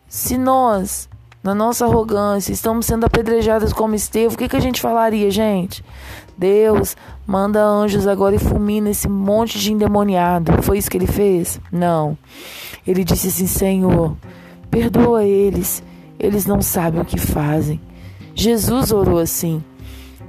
Se 0.07 0.38
nós, 0.38 1.07
na 1.43 1.55
nossa 1.55 1.86
arrogância, 1.86 2.51
estamos 2.51 2.86
sendo 2.86 3.05
apedrejados 3.05 3.71
como 3.71 3.95
Estevão, 3.95 4.33
o 4.33 4.38
que, 4.38 4.50
que 4.50 4.57
a 4.57 4.62
gente 4.62 4.81
falaria, 4.81 5.31
gente? 5.31 5.83
Deus, 6.38 6.98
manda 7.25 7.63
anjos 7.63 8.07
agora 8.07 8.36
e 8.36 8.39
fulmina 8.39 8.89
esse 8.89 9.07
monte 9.07 9.60
de 9.60 9.71
endemoniado. 9.71 10.62
Foi 10.63 10.77
isso 10.77 10.89
que 10.89 10.98
ele 10.98 11.07
fez? 11.07 11.60
Não. 11.71 12.17
Ele 12.86 13.03
disse 13.03 13.27
assim: 13.27 13.48
Senhor, 13.48 14.17
perdoa 14.69 15.24
eles, 15.24 15.83
eles 16.19 16.45
não 16.45 16.62
sabem 16.62 17.01
o 17.01 17.05
que 17.05 17.17
fazem. 17.17 17.79
Jesus 18.33 18.91
orou 18.91 19.19
assim. 19.19 19.63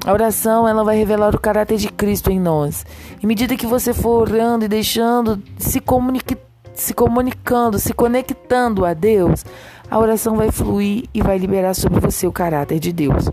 A 0.05 0.13
oração 0.13 0.67
ela 0.67 0.83
vai 0.83 0.97
revelar 0.97 1.35
o 1.35 1.41
caráter 1.41 1.79
de 1.79 1.89
Cristo 1.89 2.31
em 2.31 2.41
nós. 2.41 2.85
Em 3.23 3.27
medida 3.27 3.57
que 3.57 3.67
você 3.67 3.95
for 3.95 4.23
orando 4.23 4.65
e 4.65 4.69
deixando, 4.69 5.41
se, 5.59 5.81
comunique, 5.81 6.37
se 6.75 6.95
comunicando, 6.95 7.79
se 7.79 7.93
conectando 7.93 8.85
a 8.85 8.95
Deus, 8.95 9.45
a 9.91 9.99
oração 9.99 10.37
vai 10.37 10.51
fluir 10.51 11.05
e 11.13 11.21
vai 11.23 11.39
liberar 11.39 11.75
sobre 11.75 12.01
você 12.01 12.27
o 12.27 12.33
caráter 12.33 12.79
de 12.79 12.93
Deus. 12.93 13.29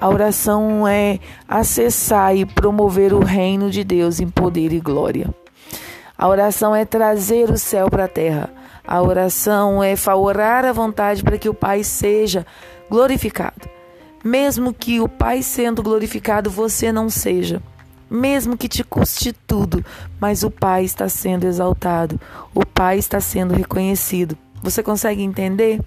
A 0.00 0.08
oração 0.08 0.86
é 0.86 1.20
acessar 1.48 2.36
e 2.36 2.44
promover 2.44 3.12
o 3.12 3.20
reino 3.20 3.70
de 3.70 3.84
Deus 3.84 4.18
em 4.18 4.28
poder 4.28 4.72
e 4.72 4.80
glória. 4.80 5.32
A 6.18 6.28
oração 6.28 6.74
é 6.74 6.84
trazer 6.84 7.50
o 7.50 7.58
céu 7.58 7.88
para 7.88 8.04
a 8.04 8.08
terra. 8.08 8.50
A 8.84 9.00
oração 9.00 9.82
é 9.82 9.94
favorar 9.94 10.64
a 10.64 10.72
vontade 10.72 11.22
para 11.22 11.38
que 11.38 11.48
o 11.48 11.54
Pai 11.54 11.84
seja 11.84 12.44
glorificado. 12.90 13.68
Mesmo 14.24 14.74
que 14.74 15.00
o 15.00 15.08
Pai 15.08 15.42
sendo 15.42 15.82
glorificado 15.82 16.50
você 16.50 16.90
não 16.92 17.08
seja, 17.08 17.62
mesmo 18.12 18.56
que 18.56 18.68
te 18.68 18.84
custe 18.84 19.32
tudo, 19.32 19.84
mas 20.20 20.42
o 20.42 20.50
Pai 20.50 20.84
está 20.84 21.08
sendo 21.08 21.46
exaltado, 21.46 22.20
o 22.54 22.64
Pai 22.66 22.98
está 22.98 23.20
sendo 23.20 23.54
reconhecido. 23.54 24.36
Você 24.62 24.82
consegue 24.82 25.22
entender? 25.22 25.80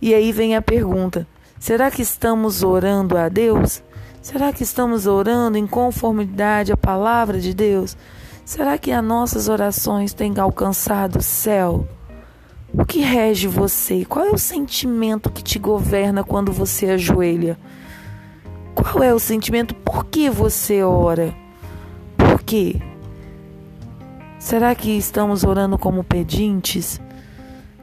E 0.00 0.14
aí 0.14 0.30
vem 0.30 0.54
a 0.54 0.62
pergunta: 0.62 1.26
será 1.58 1.90
que 1.90 2.02
estamos 2.02 2.62
orando 2.62 3.16
a 3.16 3.28
Deus? 3.28 3.82
Será 4.20 4.52
que 4.52 4.62
estamos 4.62 5.06
orando 5.06 5.56
em 5.56 5.66
conformidade 5.66 6.72
à 6.72 6.76
palavra 6.76 7.40
de 7.40 7.54
Deus? 7.54 7.96
Será 8.44 8.76
que 8.76 8.92
as 8.92 9.02
nossas 9.02 9.48
orações 9.48 10.12
têm 10.12 10.34
alcançado 10.38 11.20
o 11.20 11.22
céu? 11.22 11.88
O 12.72 12.84
que 12.84 13.00
rege 13.00 13.48
você? 13.48 14.04
Qual 14.04 14.26
é 14.26 14.30
o 14.30 14.38
sentimento 14.38 15.30
que 15.30 15.42
te 15.42 15.58
governa 15.58 16.22
quando 16.22 16.52
você 16.52 16.90
ajoelha? 16.90 17.58
Qual 18.76 19.02
é 19.02 19.14
o 19.14 19.18
sentimento? 19.18 19.74
Por 19.74 20.04
que 20.04 20.28
você 20.28 20.82
ora? 20.82 21.34
Por 22.14 22.42
quê? 22.42 22.76
Será 24.38 24.74
que 24.74 24.90
estamos 24.90 25.44
orando 25.44 25.78
como 25.78 26.04
pedintes? 26.04 27.00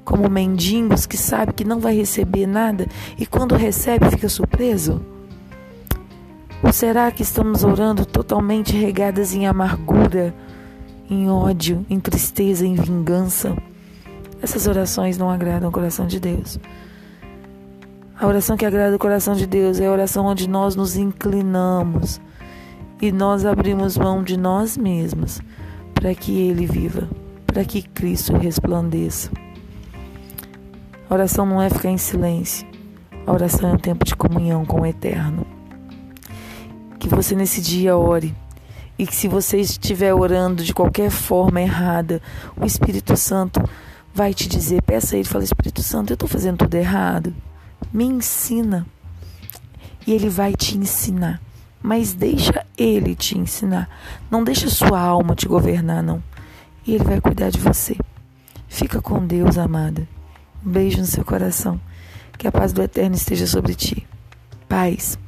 Como 0.06 0.30
mendigos 0.30 1.08
que 1.08 1.18
sabe 1.18 1.54
que 1.54 1.66
não 1.66 1.80
vai 1.80 1.96
receber 1.96 2.46
nada 2.46 2.86
e 3.18 3.26
quando 3.26 3.56
recebe 3.56 4.08
fica 4.12 4.30
surpreso? 4.30 5.02
Ou 6.62 6.72
será 6.72 7.12
que 7.12 7.24
estamos 7.24 7.64
orando 7.64 8.06
totalmente 8.06 8.78
regadas 8.78 9.34
em 9.34 9.48
amargura, 9.48 10.34
em 11.10 11.28
ódio, 11.28 11.84
em 11.90 12.00
tristeza, 12.00 12.68
em 12.68 12.76
vingança? 12.76 13.58
Essas 14.42 14.68
orações 14.68 15.18
não 15.18 15.30
agradam 15.30 15.70
o 15.70 15.72
coração 15.74 16.06
de 16.06 16.20
Deus. 16.20 16.60
A 18.24 18.26
oração 18.26 18.56
que 18.56 18.66
agrada 18.66 18.96
o 18.96 19.00
coração 19.00 19.36
de 19.36 19.46
Deus 19.46 19.82
é 19.82 19.86
a 19.86 19.92
oração 19.92 20.26
onde 20.26 20.48
nós 20.48 20.78
nos 20.78 20.96
inclinamos 20.96 22.22
e 23.02 23.12
nós 23.12 23.46
abrimos 23.46 23.98
mão 23.98 24.24
de 24.24 24.38
nós 24.38 24.78
mesmos 24.78 25.42
para 25.94 26.16
que 26.16 26.32
Ele 26.32 26.66
viva, 26.66 27.10
para 27.46 27.66
que 27.66 27.82
Cristo 27.82 28.32
resplandeça. 28.38 29.30
A 31.10 31.14
oração 31.14 31.46
não 31.46 31.62
é 31.62 31.70
ficar 31.70 31.90
em 31.90 31.98
silêncio. 31.98 32.66
A 33.28 33.34
oração 33.34 33.72
é 33.72 33.74
um 33.74 33.78
tempo 33.78 34.06
de 34.06 34.16
comunhão 34.16 34.64
com 34.64 34.80
o 34.80 34.86
Eterno. 34.86 35.46
Que 36.98 37.10
você 37.10 37.36
nesse 37.36 37.60
dia 37.60 37.98
ore 37.98 38.34
e 38.98 39.06
que 39.06 39.14
se 39.14 39.28
você 39.28 39.60
estiver 39.60 40.14
orando 40.14 40.64
de 40.64 40.74
qualquer 40.74 41.10
forma 41.10 41.62
errada, 41.62 42.22
o 42.56 42.66
Espírito 42.66 43.18
Santo 43.18 43.62
vai 44.14 44.34
te 44.34 44.48
dizer, 44.48 44.82
peça 44.82 45.14
a 45.14 45.20
ele, 45.20 45.28
fala, 45.28 45.44
Espírito 45.44 45.84
Santo, 45.84 46.12
eu 46.12 46.16
estou 46.16 46.30
fazendo 46.30 46.60
tudo 46.60 46.76
errado. 46.76 47.36
Me 47.94 48.06
ensina. 48.06 48.88
E 50.08 50.12
ele 50.12 50.28
vai 50.28 50.56
te 50.56 50.76
ensinar. 50.76 51.40
Mas 51.80 52.14
deixa 52.14 52.66
ele 52.76 53.14
te 53.14 53.38
ensinar. 53.38 53.88
Não 54.32 54.44
deixa 54.44 54.68
sua 54.68 55.00
alma 55.00 55.36
te 55.36 55.48
governar, 55.48 56.02
não. 56.02 56.24
E 56.88 56.96
ele 56.96 57.04
vai 57.04 57.22
cuidar 57.22 57.52
de 57.52 57.60
você. 57.60 57.96
Fica 58.68 59.00
com 59.00 59.24
Deus, 59.24 59.60
amada. 59.60 60.08
Um 60.66 60.72
beijo 60.72 60.98
no 60.98 61.06
seu 61.06 61.24
coração. 61.24 61.80
Que 62.36 62.48
a 62.48 62.52
paz 62.52 62.74
do 62.74 62.82
Eterno 62.82 63.16
esteja 63.16 63.46
sobre 63.46 63.76
ti. 63.76 64.08
Paz. 64.68 65.20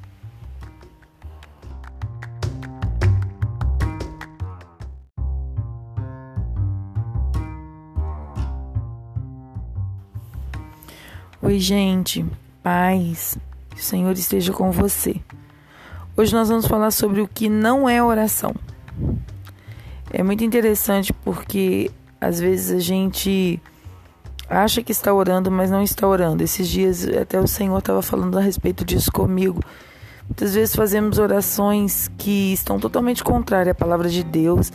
Oi, 11.44 11.60
gente, 11.60 12.26
paz, 12.66 13.38
que 13.70 13.80
o 13.80 13.84
Senhor 13.84 14.12
esteja 14.14 14.52
com 14.52 14.72
você. 14.72 15.18
Hoje 16.18 16.34
nós 16.34 16.50
vamos 16.50 16.66
falar 16.66 16.90
sobre 16.90 17.22
o 17.22 17.28
que 17.28 17.48
não 17.48 17.88
é 17.88 18.02
oração. 18.02 18.56
É 20.12 20.24
muito 20.24 20.44
interessante 20.44 21.14
porque 21.14 21.92
às 22.20 22.40
vezes 22.40 22.76
a 22.76 22.80
gente 22.80 23.62
acha 24.50 24.82
que 24.82 24.92
está 24.92 25.14
orando, 25.14 25.52
mas 25.52 25.70
não 25.70 25.84
está 25.84 26.08
orando. 26.08 26.44
Esses 26.44 26.68
dias 26.68 27.08
até 27.08 27.40
o 27.40 27.46
Senhor 27.46 27.78
estava 27.78 28.02
falando 28.02 28.36
a 28.36 28.42
respeito 28.42 28.84
disso 28.84 29.12
comigo. 29.12 29.62
Muitas 30.28 30.56
vezes 30.56 30.76
fazemos 30.76 31.20
orações 31.20 32.10
que 32.18 32.52
estão 32.52 32.80
totalmente 32.80 33.24
contrárias 33.24 33.74
à 33.74 33.76
palavra 33.76 34.10
de 34.10 34.24
Deus, 34.24 34.72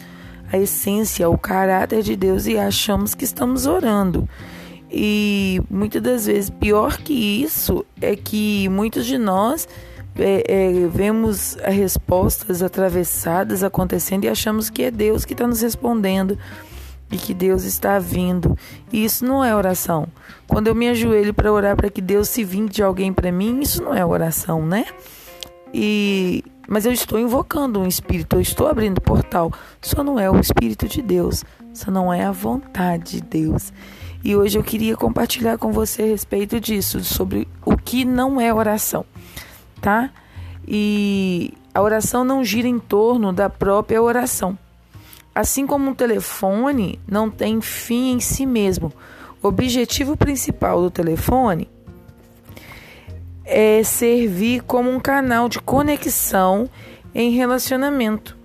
à 0.53 0.57
essência, 0.57 1.27
ao 1.27 1.37
caráter 1.37 2.05
de 2.05 2.15
Deus 2.15 2.47
e 2.47 2.57
achamos 2.57 3.17
que 3.17 3.25
estamos 3.25 3.67
orando. 3.67 4.29
E 4.93 5.61
muitas 5.71 6.03
das 6.03 6.27
vezes, 6.27 6.51
pior 6.51 6.99
que 6.99 7.43
isso, 7.43 7.85
é 8.01 8.17
que 8.17 8.69
muitos 8.69 9.07
de 9.07 9.19
nós 9.19 9.69
é, 10.17 10.45
é, 10.49 10.89
vemos 10.89 11.57
respostas 11.63 12.63
atravessadas 12.63 13.63
acontecendo 13.63 14.25
e 14.25 14.29
achamos 14.29 14.69
que 14.69 14.83
é 14.83 14.91
Deus 14.91 15.25
que 15.25 15.33
está 15.33 15.47
nos 15.47 15.61
respondendo 15.61 16.37
e 17.11 17.17
que 17.17 17.33
Deus 17.33 17.65
está 17.65 17.99
vindo. 17.99 18.57
E 18.93 19.05
isso 19.05 19.25
não 19.25 19.45
é 19.45 19.55
oração. 19.55 20.09
Quando 20.47 20.67
eu 20.67 20.75
me 20.75 20.89
ajoelho 20.89 21.33
para 21.33 21.53
orar 21.53 21.77
para 21.77 21.91
que 21.91 22.01
Deus 22.01 22.29
se 22.29 22.43
vinde 22.43 22.75
de 22.75 22.83
alguém 22.83 23.13
para 23.13 23.31
mim, 23.31 23.61
isso 23.61 23.83
não 23.83 23.95
é 23.95 24.05
oração, 24.05 24.67
né? 24.67 24.87
E 25.73 26.45
mas 26.73 26.87
eu 26.87 26.93
estou 26.93 27.19
invocando 27.19 27.81
um 27.81 27.87
espírito, 27.87 28.37
eu 28.37 28.41
estou 28.41 28.69
abrindo 28.69 29.01
portal. 29.01 29.53
Só 29.83 30.05
não 30.05 30.21
é 30.21 30.31
o 30.31 30.39
espírito 30.39 30.87
de 30.87 31.03
Deus, 31.03 31.45
só 31.75 31.91
não 31.91 32.13
é 32.13 32.23
a 32.23 32.31
vontade 32.31 33.17
de 33.17 33.21
Deus. 33.23 33.73
E 34.23 34.37
hoje 34.37 34.59
eu 34.59 34.63
queria 34.63 34.97
compartilhar 34.97 35.57
com 35.57 35.73
você 35.73 36.03
a 36.03 36.07
respeito 36.07 36.61
disso, 36.61 37.03
sobre 37.03 37.49
o 37.65 37.77
que 37.77 38.05
não 38.05 38.41
é 38.41 38.53
oração, 38.53 39.05
tá? 39.81 40.11
E 40.69 41.55
a 41.73 41.81
oração 41.81 42.23
não 42.23 42.45
gira 42.45 42.69
em 42.69 42.79
torno 42.79 43.33
da 43.33 43.49
própria 43.49 44.03
oração. 44.03 44.59
Assim 45.35 45.67
como 45.67 45.91
um 45.91 45.95
telefone 45.95 47.01
não 47.07 47.31
tem 47.31 47.61
fim 47.61 48.13
em 48.13 48.21
si 48.21 48.45
mesmo, 48.45 48.93
o 49.43 49.49
objetivo 49.49 50.17
principal 50.17 50.83
do 50.83 50.91
telefone 50.91 51.71
é 53.45 53.83
servir 53.83 54.63
como 54.63 54.91
um 54.91 55.01
canal 55.01 55.49
de 55.49 55.59
conexão 55.61 56.69
em 57.15 57.31
relacionamento. 57.31 58.40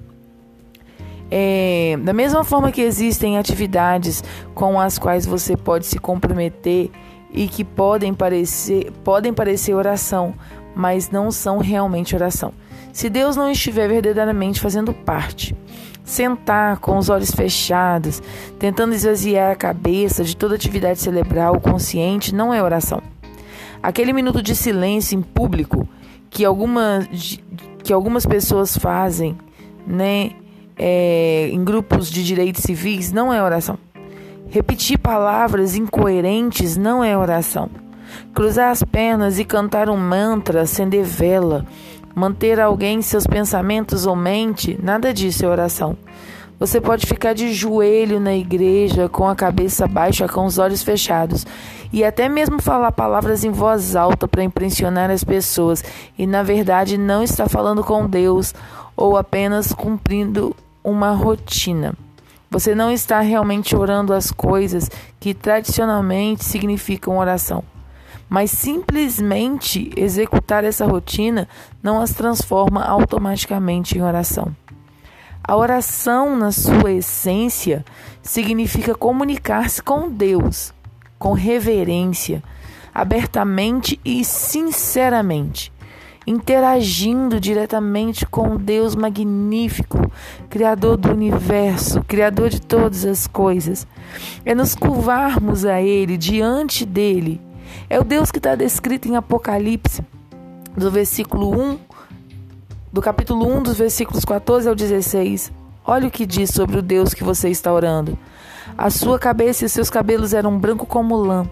É, 1.29 1.98
da 2.03 2.13
mesma 2.13 2.44
forma 2.44 2.72
que 2.72 2.82
existem 2.82 3.38
atividades 3.38 4.24
com 4.53 4.79
as 4.79 5.00
quais 5.00 5.25
você 5.25 5.58
pode 5.58 5.86
se 5.86 6.00
comprometer 6.00 6.91
e 7.32 7.48
que 7.48 7.63
podem 7.63 8.13
parecer, 8.13 8.91
podem 9.03 9.34
parecer 9.34 9.74
oração, 9.74 10.34
mas 10.75 11.10
não 11.10 11.32
são 11.32 11.58
realmente 11.58 12.15
oração. 12.15 12.53
Se 12.94 13.10
Deus 13.10 13.36
não 13.36 13.51
estiver 13.51 13.89
verdadeiramente 13.89 14.62
fazendo 14.62 14.94
parte, 14.94 15.55
sentar 16.03 16.77
com 16.77 16.98
os 16.98 17.10
olhos 17.10 17.32
fechados, 17.32 18.22
tentando 18.60 18.94
esvaziar 18.94 19.51
a 19.51 19.55
cabeça 19.55 20.24
de 20.24 20.38
toda 20.38 20.55
atividade 20.55 21.00
cerebral 21.00 21.60
consciente, 21.60 22.34
não 22.34 22.53
é 22.53 22.63
oração. 22.63 23.01
Aquele 23.82 24.13
minuto 24.13 24.41
de 24.41 24.55
silêncio 24.55 25.17
em 25.17 25.22
público 25.22 25.88
que 26.29 26.46
algumas, 26.46 27.39
que 27.84 27.91
algumas 27.91 28.25
pessoas 28.25 28.77
fazem, 28.77 29.38
né? 29.86 30.32
É, 30.77 31.50
em 31.51 31.63
grupos 31.63 32.10
de 32.10 32.24
direitos 32.24 32.63
civis 32.63 33.12
não 33.12 33.34
é 33.34 33.41
oração. 33.41 33.77
Repetir 34.50 34.98
palavras 34.98 35.75
incoerentes 35.75 36.77
não 36.77 37.03
é 37.03 37.17
oração. 37.17 37.70
Cruzar 38.34 38.72
as 38.72 38.84
pernas 38.84 39.39
e 39.39 39.46
cantar 39.46 39.89
um 39.89 39.98
mantra, 39.98 40.62
acender 40.62 41.03
vela, 41.03 41.65
manter 42.13 42.60
alguém 42.60 43.00
em 43.00 43.01
seus 43.01 43.25
pensamentos 43.25 44.05
ou 44.05 44.15
mente, 44.15 44.79
nada 44.82 45.13
disso 45.13 45.46
é 45.46 45.50
oração. 45.50 45.98
Você 46.58 46.79
pode 46.79 47.05
ficar 47.05 47.34
de 47.34 47.53
joelho 47.53 48.17
na 48.17 48.34
igreja, 48.34 49.10
com 49.10 49.27
a 49.27 49.36
cabeça 49.36 49.88
baixa, 49.88 50.25
com 50.25 50.46
os 50.46 50.58
olhos 50.58 50.84
fechados, 50.84 51.46
e 51.91 52.01
até 52.03 52.29
mesmo 52.29 52.62
falar 52.62 52.94
palavras 52.94 53.44
em 53.44 53.51
voz 53.51 53.94
alta 53.94 54.25
para 54.25 54.44
impressionar 54.44 55.12
as 55.12 55.24
pessoas, 55.24 55.84
e 56.17 56.25
na 56.25 56.44
verdade 56.44 56.98
não 56.98 57.22
está 57.22 57.50
falando 57.50 57.84
com 57.84 58.08
Deus 58.08 58.53
ou 58.96 59.17
apenas 59.17 59.74
cumprindo 59.74 60.55
uma 60.86 61.12
rotina. 61.12 61.96
Você 62.50 62.75
não 62.75 62.92
está 62.92 63.20
realmente 63.20 63.75
orando 63.75 64.13
as 64.13 64.32
coisas 64.32 64.89
que 65.20 65.34
tradicionalmente 65.34 66.46
significam 66.46 67.18
oração. 67.18 67.63
Mas 68.30 68.51
simplesmente 68.51 69.92
executar 69.98 70.63
essa 70.63 70.86
rotina 70.86 71.50
não 71.82 72.00
as 72.00 72.13
transforma 72.13 72.84
automaticamente 72.84 73.98
em 73.98 74.01
oração. 74.01 74.56
A 75.44 75.56
oração, 75.56 76.36
na 76.36 76.51
sua 76.51 76.92
essência, 76.92 77.84
significa 78.22 78.96
comunicar-se 78.96 79.82
com 79.82 80.10
Deus, 80.10 80.74
com 81.20 81.34
reverência, 81.34 82.42
abertamente 82.94 84.00
e 84.04 84.24
sinceramente, 84.24 85.72
interagindo 86.27 87.39
diretamente 87.39 88.25
com 88.25 88.58
Deus 88.58 88.96
magnífico, 88.96 90.00
Criador 90.50 90.98
do 90.98 91.12
universo, 91.12 92.03
Criador 92.03 92.50
de 92.50 92.60
todas 92.60 93.05
as 93.05 93.27
coisas. 93.27 93.86
É 94.44 94.55
nos 94.55 94.75
curvarmos 94.75 95.65
a 95.65 95.82
Ele, 95.82 96.17
diante 96.17 96.86
dele. 96.86 97.39
É 97.89 98.00
o 98.00 98.03
Deus 98.03 98.32
que 98.32 98.39
está 98.39 98.55
descrito 98.55 99.08
em 99.08 99.15
Apocalipse, 99.15 100.01
do 100.75 100.89
versículo 100.89 101.51
1 101.51 101.79
do 102.91 103.01
capítulo 103.01 103.46
1, 103.58 103.63
dos 103.63 103.77
versículos 103.77 104.24
14 104.24 104.70
ao 104.70 104.74
16. 104.74 105.51
Olha 105.86 106.08
o 106.08 106.12
que 106.12 106.25
diz 106.25 106.50
sobre 106.50 106.77
o 106.77 106.82
Deus 106.82 107.13
que 107.13 107.25
você 107.25 107.50
está 107.50 107.72
orando. 107.74 108.17
A 108.77 108.89
sua 108.89 109.20
cabeça 109.20 109.65
e 109.65 109.70
seus 109.70 109.89
cabelos 109.89 110.34
eram 110.34 110.58
branco 110.58 110.86
como 110.86 111.15
lã 111.17 111.46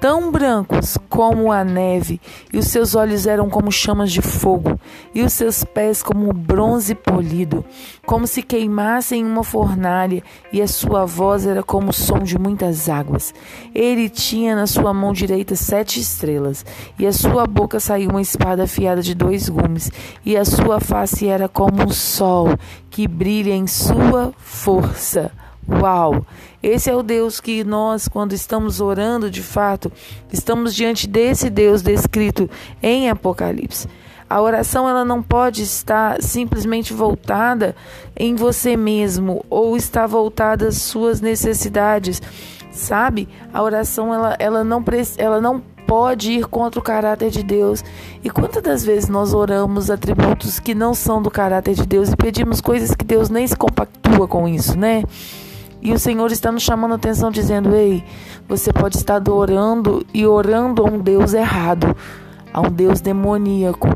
tão 0.00 0.30
brancos 0.30 0.96
como 1.10 1.52
a 1.52 1.62
neve, 1.62 2.18
e 2.50 2.58
os 2.58 2.68
seus 2.68 2.94
olhos 2.94 3.26
eram 3.26 3.50
como 3.50 3.70
chamas 3.70 4.10
de 4.10 4.22
fogo, 4.22 4.80
e 5.14 5.22
os 5.22 5.34
seus 5.34 5.62
pés 5.62 6.02
como 6.02 6.32
bronze 6.32 6.94
polido, 6.94 7.62
como 8.06 8.26
se 8.26 8.42
queimassem 8.42 9.20
em 9.20 9.26
uma 9.26 9.44
fornalha, 9.44 10.22
e 10.50 10.62
a 10.62 10.66
sua 10.66 11.04
voz 11.04 11.46
era 11.46 11.62
como 11.62 11.90
o 11.90 11.92
som 11.92 12.20
de 12.20 12.38
muitas 12.38 12.88
águas. 12.88 13.34
Ele 13.74 14.08
tinha 14.08 14.56
na 14.56 14.66
sua 14.66 14.94
mão 14.94 15.12
direita 15.12 15.54
sete 15.54 16.00
estrelas, 16.00 16.64
e 16.98 17.06
a 17.06 17.12
sua 17.12 17.46
boca 17.46 17.78
saiu 17.78 18.08
uma 18.08 18.22
espada 18.22 18.62
afiada 18.64 19.02
de 19.02 19.14
dois 19.14 19.50
gumes, 19.50 19.92
e 20.24 20.34
a 20.34 20.46
sua 20.46 20.80
face 20.80 21.28
era 21.28 21.46
como 21.46 21.82
um 21.82 21.90
sol 21.90 22.48
que 22.88 23.06
brilha 23.06 23.52
em 23.52 23.66
sua 23.66 24.32
força. 24.38 25.30
Uau! 25.68 26.26
Esse 26.62 26.90
é 26.90 26.94
o 26.94 27.02
Deus 27.02 27.40
que 27.40 27.64
nós, 27.64 28.08
quando 28.08 28.32
estamos 28.32 28.80
orando 28.80 29.30
de 29.30 29.42
fato, 29.42 29.90
estamos 30.32 30.74
diante 30.74 31.06
desse 31.06 31.48
Deus 31.48 31.82
descrito 31.82 32.48
em 32.82 33.08
Apocalipse. 33.08 33.88
A 34.28 34.40
oração 34.40 34.88
ela 34.88 35.04
não 35.04 35.20
pode 35.20 35.62
estar 35.62 36.22
simplesmente 36.22 36.92
voltada 36.92 37.74
em 38.16 38.36
você 38.36 38.76
mesmo 38.76 39.44
ou 39.50 39.76
estar 39.76 40.06
voltada 40.06 40.68
às 40.68 40.76
suas 40.76 41.20
necessidades. 41.20 42.22
Sabe? 42.70 43.28
A 43.52 43.60
oração 43.60 44.14
ela, 44.14 44.36
ela, 44.38 44.62
não, 44.62 44.84
ela 45.18 45.40
não 45.40 45.60
pode 45.84 46.30
ir 46.30 46.46
contra 46.46 46.78
o 46.78 46.82
caráter 46.82 47.30
de 47.30 47.42
Deus. 47.42 47.82
E 48.22 48.30
quantas 48.30 48.62
das 48.62 48.84
vezes 48.84 49.08
nós 49.08 49.34
oramos 49.34 49.90
atributos 49.90 50.60
que 50.60 50.76
não 50.76 50.94
são 50.94 51.20
do 51.20 51.28
caráter 51.32 51.74
de 51.74 51.84
Deus 51.84 52.10
e 52.10 52.16
pedimos 52.16 52.60
coisas 52.60 52.94
que 52.94 53.04
Deus 53.04 53.28
nem 53.28 53.44
se 53.44 53.56
compactua 53.56 54.28
com 54.28 54.46
isso, 54.46 54.78
né? 54.78 55.02
E 55.82 55.92
o 55.92 55.98
Senhor 55.98 56.30
está 56.30 56.52
nos 56.52 56.62
chamando 56.62 56.92
a 56.92 56.96
atenção, 56.96 57.30
dizendo: 57.30 57.74
Ei, 57.74 58.04
você 58.48 58.72
pode 58.72 58.96
estar 58.96 59.26
orando 59.28 60.04
e 60.12 60.26
orando 60.26 60.82
a 60.82 60.90
um 60.90 60.98
Deus 60.98 61.32
errado, 61.34 61.96
a 62.52 62.60
um 62.60 62.70
Deus 62.70 63.00
demoníaco. 63.00 63.88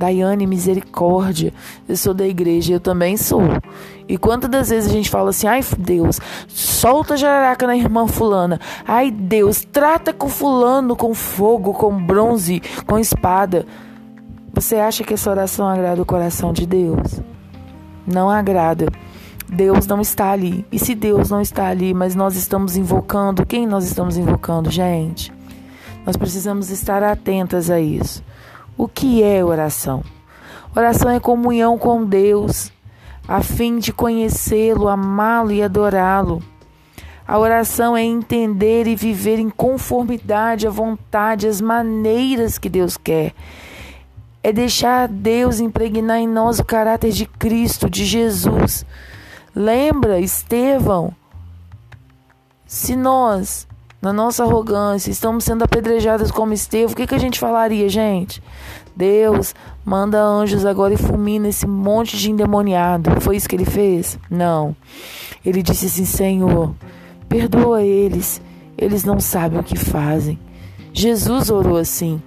Daiane, 0.00 0.46
misericórdia. 0.46 1.52
Eu 1.86 1.94
sou 1.94 2.14
da 2.14 2.26
igreja, 2.26 2.72
eu 2.72 2.80
também 2.80 3.18
sou. 3.18 3.42
E 4.08 4.16
quantas 4.16 4.48
das 4.48 4.70
vezes 4.70 4.90
a 4.90 4.92
gente 4.92 5.10
fala 5.10 5.28
assim: 5.28 5.46
ai 5.46 5.60
Deus, 5.78 6.18
solta 6.48 7.14
a 7.14 7.16
jararaca 7.18 7.66
na 7.66 7.76
irmã 7.76 8.06
Fulana. 8.06 8.58
Ai 8.88 9.10
Deus, 9.10 9.62
trata 9.62 10.12
com 10.12 10.28
Fulano 10.28 10.96
com 10.96 11.12
fogo, 11.12 11.74
com 11.74 12.02
bronze, 12.02 12.62
com 12.86 12.98
espada. 12.98 13.66
Você 14.54 14.76
acha 14.76 15.04
que 15.04 15.14
essa 15.14 15.30
oração 15.30 15.68
agrada 15.68 16.00
o 16.00 16.06
coração 16.06 16.52
de 16.52 16.66
Deus? 16.66 17.20
Não 18.06 18.30
agrada. 18.30 18.86
Deus 19.52 19.84
não 19.84 20.00
está 20.00 20.30
ali. 20.30 20.64
E 20.70 20.78
se 20.78 20.94
Deus 20.94 21.28
não 21.28 21.40
está 21.40 21.66
ali, 21.66 21.92
mas 21.92 22.14
nós 22.14 22.36
estamos 22.36 22.76
invocando, 22.76 23.44
quem 23.44 23.66
nós 23.66 23.84
estamos 23.84 24.16
invocando, 24.16 24.70
gente? 24.70 25.32
Nós 26.06 26.16
precisamos 26.16 26.70
estar 26.70 27.02
atentas 27.02 27.68
a 27.68 27.80
isso. 27.80 28.22
O 28.78 28.86
que 28.86 29.24
é 29.24 29.44
oração? 29.44 30.04
Oração 30.74 31.10
é 31.10 31.18
comunhão 31.18 31.76
com 31.76 32.04
Deus, 32.04 32.72
a 33.26 33.42
fim 33.42 33.80
de 33.80 33.92
conhecê-lo, 33.92 34.86
amá-lo 34.86 35.50
e 35.50 35.62
adorá-lo. 35.64 36.40
A 37.26 37.36
oração 37.36 37.96
é 37.96 38.04
entender 38.04 38.86
e 38.86 38.94
viver 38.94 39.40
em 39.40 39.50
conformidade 39.50 40.66
à 40.66 40.70
vontade, 40.70 41.48
às 41.48 41.60
maneiras 41.60 42.56
que 42.56 42.68
Deus 42.68 42.96
quer. 42.96 43.34
É 44.44 44.52
deixar 44.52 45.08
Deus 45.08 45.58
impregnar 45.58 46.18
em 46.18 46.28
nós 46.28 46.60
o 46.60 46.64
caráter 46.64 47.10
de 47.10 47.26
Cristo, 47.26 47.90
de 47.90 48.04
Jesus. 48.04 48.86
Lembra, 49.54 50.20
Estevão? 50.20 51.12
Se 52.66 52.94
nós, 52.94 53.66
na 54.00 54.12
nossa 54.12 54.44
arrogância, 54.44 55.10
estamos 55.10 55.44
sendo 55.44 55.64
apedrejados 55.64 56.30
como 56.30 56.52
Estevão, 56.52 56.92
o 56.92 56.96
que, 56.96 57.06
que 57.06 57.14
a 57.14 57.18
gente 57.18 57.38
falaria, 57.38 57.88
gente? 57.88 58.40
Deus, 58.94 59.54
manda 59.84 60.22
anjos 60.22 60.64
agora 60.64 60.94
e 60.94 60.96
fulmina 60.96 61.48
esse 61.48 61.66
monte 61.66 62.16
de 62.16 62.30
endemoniado. 62.30 63.20
Foi 63.20 63.36
isso 63.36 63.48
que 63.48 63.56
ele 63.56 63.64
fez? 63.64 64.18
Não. 64.30 64.76
Ele 65.44 65.62
disse 65.62 65.86
assim: 65.86 66.04
Senhor, 66.04 66.74
perdoa 67.28 67.82
eles, 67.82 68.40
eles 68.78 69.04
não 69.04 69.18
sabem 69.18 69.58
o 69.58 69.64
que 69.64 69.76
fazem. 69.76 70.38
Jesus 70.92 71.50
orou 71.50 71.76
assim. 71.76 72.22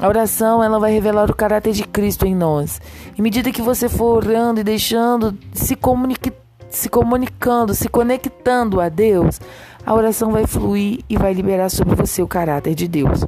A 0.00 0.06
oração 0.06 0.62
ela 0.62 0.78
vai 0.78 0.92
revelar 0.92 1.30
o 1.30 1.36
caráter 1.36 1.72
de 1.72 1.82
Cristo 1.82 2.24
em 2.24 2.34
nós. 2.34 2.80
Em 3.18 3.22
medida 3.22 3.50
que 3.50 3.60
você 3.60 3.88
for 3.88 4.16
orando 4.16 4.60
e 4.60 4.64
deixando 4.64 5.36
se 5.52 5.74
comunicar 5.74 6.32
se 6.70 6.88
comunicando, 6.88 7.74
se 7.74 7.88
conectando 7.88 8.80
a 8.80 8.88
Deus, 8.88 9.40
a 9.84 9.94
oração 9.94 10.32
vai 10.32 10.46
fluir 10.46 11.00
e 11.08 11.16
vai 11.16 11.32
liberar 11.32 11.70
sobre 11.70 11.94
você 11.94 12.22
o 12.22 12.28
caráter 12.28 12.74
de 12.74 12.86
Deus. 12.86 13.24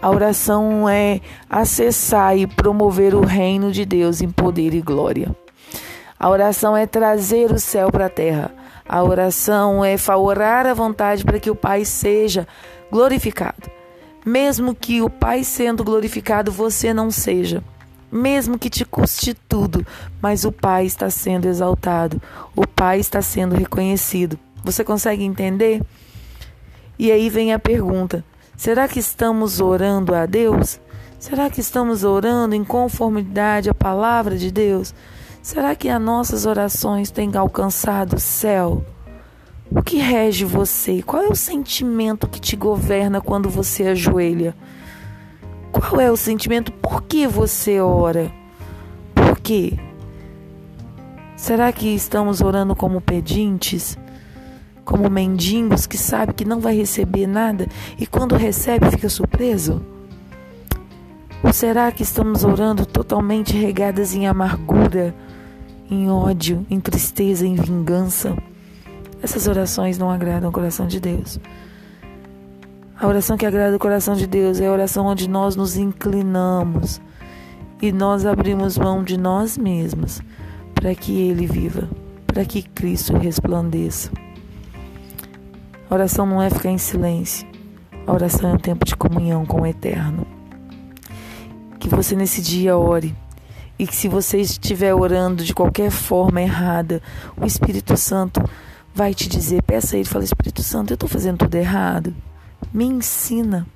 A 0.00 0.10
oração 0.10 0.88
é 0.88 1.20
acessar 1.48 2.36
e 2.36 2.46
promover 2.46 3.14
o 3.14 3.24
reino 3.24 3.72
de 3.72 3.84
Deus 3.84 4.20
em 4.20 4.30
poder 4.30 4.74
e 4.74 4.80
glória. 4.80 5.34
A 6.18 6.28
oração 6.28 6.76
é 6.76 6.86
trazer 6.86 7.50
o 7.50 7.58
céu 7.58 7.90
para 7.90 8.06
a 8.06 8.10
terra. 8.10 8.50
A 8.86 9.02
oração 9.02 9.84
é 9.84 9.96
favorar 9.96 10.66
a 10.66 10.74
vontade 10.74 11.24
para 11.24 11.40
que 11.40 11.50
o 11.50 11.54
Pai 11.54 11.84
seja 11.84 12.46
glorificado. 12.90 13.70
Mesmo 14.24 14.74
que 14.74 15.00
o 15.00 15.08
Pai 15.08 15.42
sendo 15.42 15.82
glorificado, 15.82 16.52
você 16.52 16.92
não 16.92 17.10
seja 17.10 17.62
mesmo 18.14 18.56
que 18.56 18.70
te 18.70 18.84
custe 18.84 19.34
tudo, 19.34 19.84
mas 20.22 20.44
o 20.44 20.52
Pai 20.52 20.86
está 20.86 21.10
sendo 21.10 21.48
exaltado, 21.48 22.22
o 22.54 22.64
Pai 22.64 23.00
está 23.00 23.20
sendo 23.20 23.56
reconhecido. 23.56 24.38
Você 24.62 24.84
consegue 24.84 25.24
entender? 25.24 25.82
E 26.96 27.10
aí 27.10 27.28
vem 27.28 27.52
a 27.52 27.58
pergunta: 27.58 28.24
será 28.56 28.86
que 28.86 29.00
estamos 29.00 29.60
orando 29.60 30.14
a 30.14 30.26
Deus? 30.26 30.80
Será 31.18 31.50
que 31.50 31.60
estamos 31.60 32.04
orando 32.04 32.54
em 32.54 32.62
conformidade 32.62 33.68
à 33.68 33.74
palavra 33.74 34.36
de 34.36 34.52
Deus? 34.52 34.94
Será 35.42 35.74
que 35.74 35.88
as 35.88 36.00
nossas 36.00 36.46
orações 36.46 37.10
têm 37.10 37.34
alcançado 37.34 38.16
o 38.16 38.20
céu? 38.20 38.84
O 39.70 39.82
que 39.82 39.96
rege 39.96 40.44
você? 40.44 41.02
Qual 41.02 41.22
é 41.22 41.28
o 41.28 41.34
sentimento 41.34 42.28
que 42.28 42.40
te 42.40 42.54
governa 42.54 43.20
quando 43.20 43.50
você 43.50 43.88
ajoelha? 43.88 44.54
Qual 45.74 46.00
é 46.00 46.08
o 46.08 46.16
sentimento? 46.16 46.70
Por 46.70 47.02
que 47.02 47.26
você 47.26 47.80
ora? 47.80 48.30
Por 49.12 49.40
quê? 49.40 49.76
Será 51.36 51.72
que 51.72 51.88
estamos 51.88 52.40
orando 52.40 52.76
como 52.76 53.00
pedintes? 53.00 53.98
Como 54.84 55.10
mendigos 55.10 55.84
que 55.84 55.98
sabe 55.98 56.32
que 56.32 56.44
não 56.44 56.60
vai 56.60 56.76
receber 56.76 57.26
nada 57.26 57.66
e 57.98 58.06
quando 58.06 58.36
recebe 58.36 58.88
fica 58.88 59.08
surpreso? 59.08 59.84
Ou 61.42 61.52
será 61.52 61.90
que 61.90 62.04
estamos 62.04 62.44
orando 62.44 62.86
totalmente 62.86 63.56
regadas 63.56 64.14
em 64.14 64.28
amargura, 64.28 65.12
em 65.90 66.08
ódio, 66.08 66.64
em 66.70 66.78
tristeza, 66.78 67.44
em 67.44 67.56
vingança? 67.56 68.36
Essas 69.20 69.48
orações 69.48 69.98
não 69.98 70.08
agradam 70.08 70.50
o 70.50 70.52
coração 70.52 70.86
de 70.86 71.00
Deus. 71.00 71.40
A 73.04 73.06
oração 73.06 73.36
que 73.36 73.44
agrada 73.44 73.76
o 73.76 73.78
coração 73.78 74.14
de 74.14 74.26
Deus 74.26 74.58
é 74.60 74.66
a 74.66 74.72
oração 74.72 75.04
onde 75.04 75.28
nós 75.28 75.54
nos 75.54 75.76
inclinamos 75.76 77.02
e 77.82 77.92
nós 77.92 78.24
abrimos 78.24 78.78
mão 78.78 79.04
de 79.04 79.18
nós 79.18 79.58
mesmos 79.58 80.22
para 80.74 80.94
que 80.94 81.12
Ele 81.12 81.46
viva, 81.46 81.86
para 82.26 82.46
que 82.46 82.62
Cristo 82.62 83.14
resplandeça. 83.18 84.10
A 85.90 85.94
oração 85.94 86.24
não 86.24 86.40
é 86.40 86.48
ficar 86.48 86.70
em 86.70 86.78
silêncio, 86.78 87.46
a 88.06 88.10
oração 88.14 88.48
é 88.48 88.54
um 88.54 88.58
tempo 88.58 88.86
de 88.86 88.96
comunhão 88.96 89.44
com 89.44 89.60
o 89.60 89.66
Eterno. 89.66 90.26
Que 91.78 91.90
você 91.90 92.16
nesse 92.16 92.40
dia 92.40 92.74
ore 92.74 93.14
e 93.78 93.86
que 93.86 93.94
se 93.94 94.08
você 94.08 94.40
estiver 94.40 94.94
orando 94.94 95.44
de 95.44 95.52
qualquer 95.52 95.90
forma 95.90 96.40
errada, 96.40 97.02
o 97.36 97.44
Espírito 97.44 97.98
Santo 97.98 98.42
vai 98.94 99.12
te 99.12 99.28
dizer, 99.28 99.62
peça 99.62 99.94
a 99.94 99.98
ele, 99.98 100.08
fala, 100.08 100.24
Espírito 100.24 100.62
Santo, 100.62 100.90
eu 100.90 100.94
estou 100.94 101.06
fazendo 101.06 101.36
tudo 101.36 101.54
errado. 101.54 102.14
Me 102.74 102.86
ensina. 102.86 103.68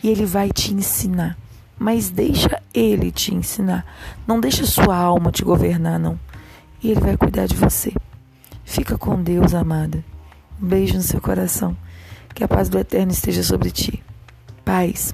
E 0.00 0.08
ele 0.08 0.24
vai 0.24 0.50
te 0.50 0.72
ensinar. 0.72 1.36
Mas 1.76 2.08
deixa 2.08 2.62
ele 2.72 3.10
te 3.10 3.34
ensinar. 3.34 3.84
Não 4.28 4.38
deixa 4.38 4.64
sua 4.64 4.96
alma 4.96 5.32
te 5.32 5.44
governar, 5.44 5.98
não. 5.98 6.16
E 6.80 6.92
ele 6.92 7.00
vai 7.00 7.16
cuidar 7.16 7.46
de 7.46 7.56
você. 7.56 7.92
Fica 8.64 8.96
com 8.96 9.20
Deus, 9.20 9.54
amada. 9.54 10.04
Um 10.62 10.68
beijo 10.68 10.94
no 10.94 11.02
seu 11.02 11.20
coração. 11.20 11.76
Que 12.32 12.44
a 12.44 12.48
paz 12.48 12.68
do 12.68 12.78
Eterno 12.78 13.10
esteja 13.10 13.42
sobre 13.42 13.72
ti. 13.72 14.00
Paz. 14.64 15.12